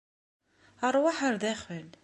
[0.93, 1.89] Ṛwaḥ ar daxel.